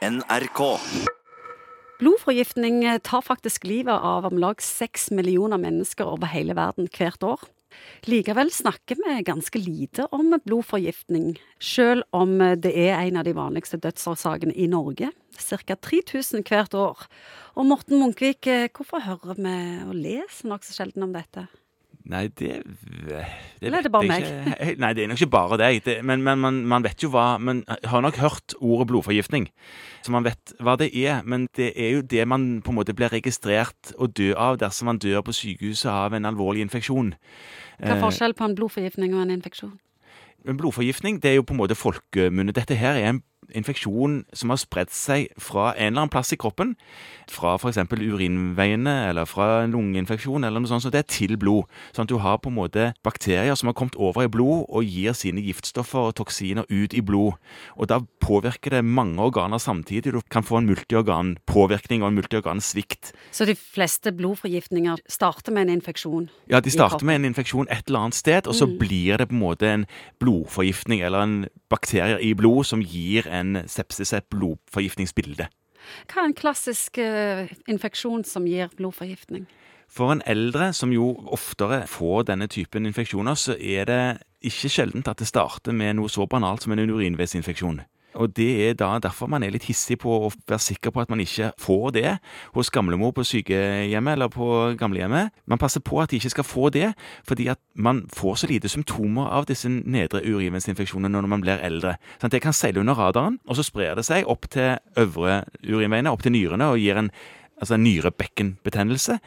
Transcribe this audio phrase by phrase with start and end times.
[0.00, 0.80] NRK.
[2.00, 7.42] Blodforgiftning tar faktisk livet av om lag seks millioner mennesker over hele verden hvert år.
[8.08, 13.76] Likevel snakker vi ganske lite om blodforgiftning, selv om det er en av de vanligste
[13.84, 15.12] dødsårsakene i Norge.
[15.36, 15.76] Ca.
[15.76, 17.04] 3000 hvert år.
[17.60, 21.44] Og Morten Munkvik, hvorfor hører vi og leser nokså sjelden om dette?
[22.08, 22.62] Nei, det,
[23.04, 23.24] det
[23.60, 24.74] det vet jeg ikke.
[24.80, 25.82] Nei, det er nok ikke bare deg.
[25.84, 29.50] Det, men, men man, man vet jo hva Man har nok hørt ordet blodforgiftning,
[30.02, 31.20] så man vet hva det er.
[31.28, 34.90] Men det er jo det man på en måte blir registrert å dø av dersom
[34.90, 37.12] man dør på sykehuset av en alvorlig infeksjon.
[37.12, 39.76] Hva er forskjellen forskjell på en blodforgiftning og en infeksjon?
[40.48, 42.56] En blodforgiftning det er jo på en måte folkemunne.
[42.56, 43.22] Dette her er en
[43.56, 46.74] infeksjon som har spredt seg fra en eller annen plass i kroppen,
[47.30, 47.78] fra f.eks.
[47.90, 51.68] urinveiene eller fra en lungeinfeksjon eller noe sånt, så det er til blod.
[51.94, 54.86] Sånn at du har på en måte bakterier som har kommet over i blod og
[54.86, 57.38] gir sine giftstoffer og toksiner ut i blod.
[57.76, 58.00] Og da
[58.30, 60.14] påvirker det mange organer samtidig.
[60.14, 63.12] Du kan få en multiorganpåvirkning og en multiorgansvikt.
[63.34, 66.28] Så de fleste blodforgiftninger starter med en infeksjon?
[66.50, 69.36] Ja, de starter med en infeksjon et eller annet sted, og så blir det på
[69.36, 69.86] en måte en
[70.22, 71.38] blodforgiftning eller en
[71.72, 75.50] bakterier i blod som gir en sepsis, et blodforgiftningsbilde.
[76.10, 79.46] Hva er en klassisk uh, infeksjon som gir blodforgiftning?
[79.90, 84.02] For en eldre som jo oftere får denne typen infeksjoner, så er det
[84.46, 87.80] ikke sjeldent at det starter med noe så banalt som en urinveisinfeksjon.
[88.18, 91.10] Og det er da derfor man er litt hissig på å være sikker på at
[91.12, 92.14] man ikke får det
[92.56, 94.48] hos gamlemor på sykehjemmet eller på
[94.80, 95.34] gamlehjemmet.
[95.46, 96.92] Man passer på at de ikke skal få det,
[97.28, 101.96] fordi at man får så lite symptomer av disse nedre urinveisinfeksjonene når man blir eldre.
[102.20, 106.10] Sånn det kan seile under radaren, og så sprer det seg opp til øvre urinveiene,
[106.10, 107.12] opp til nyrene, og gir en,
[107.60, 109.20] altså en nyrebekkenbetennelse.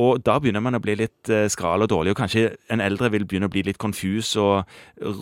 [0.00, 3.12] Og da begynner man å bli litt eh, skral og dårlig, og kanskje en eldre
[3.14, 4.64] vil begynne å bli litt konfus og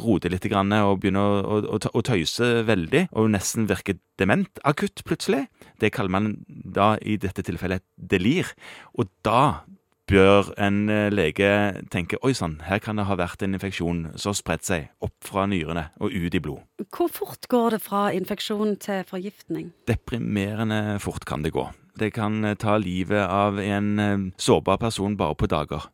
[0.03, 5.05] rote litt grann, og begynne å, å, å, tøyse veldig, og nesten virke dement akutt
[5.09, 5.45] plutselig.
[5.83, 8.53] Det kaller man da i dette tilfellet et delir.
[8.97, 9.62] Og da
[10.11, 11.50] bør en eh, lege
[11.93, 15.16] tenke oi sann, her kan det ha vært en infeksjon som har spredt seg opp
[15.27, 16.65] fra nyrene og ut i blod.
[16.93, 19.71] Hvor fort går det fra infeksjon til forgiftning?
[19.89, 21.69] Deprimerende fort kan det gå.
[21.98, 25.91] Det kan eh, ta livet av en eh, sårbar person bare på dager.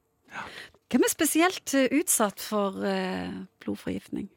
[0.88, 2.76] Hvem er spesielt eh, utsatt for
[3.64, 4.28] blodforgiftning?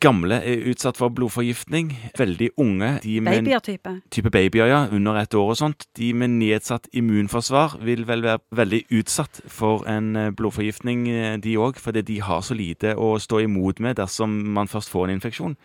[0.00, 1.90] Gamle er utsatt for blodforgiftning.
[2.16, 3.90] Veldig unge, de med Babyer type?
[4.10, 5.84] type babyer, ja, under ett år og sånt.
[5.98, 11.04] De med nedsatt immunforsvar vil vel være veldig utsatt for en blodforgiftning,
[11.44, 15.10] de òg, fordi de har så lite å stå imot med dersom man først får
[15.10, 15.56] en infeksjon.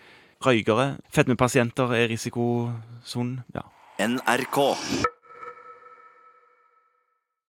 [0.43, 3.45] Røykere, fedmepasienter er risikosonen.
[3.55, 3.63] Ja.
[3.97, 4.59] NRK.